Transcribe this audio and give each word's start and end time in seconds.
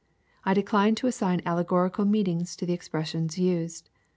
I 0.43 0.55
decline 0.55 0.95
to 0.95 1.05
assign 1.05 1.43
allegorical 1.45 2.05
meanings 2.05 2.55
to 2.55 2.65
the 2.65 2.73
expressions 2.73 3.37
used. 3.37 3.91